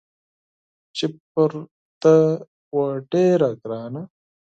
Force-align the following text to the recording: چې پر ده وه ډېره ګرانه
چې 0.97 1.05
پر 1.31 1.51
ده 2.01 2.17
وه 2.75 2.89
ډېره 3.11 3.49
ګرانه 3.61 4.01